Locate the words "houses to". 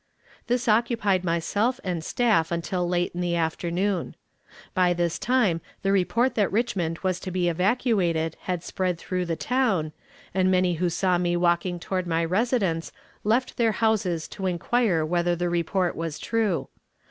13.73-14.47